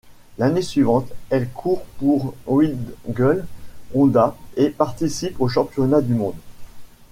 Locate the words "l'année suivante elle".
0.39-1.47